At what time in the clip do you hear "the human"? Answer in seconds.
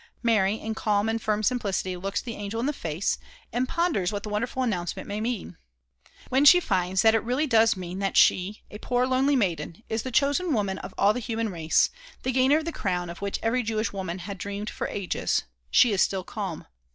11.13-11.49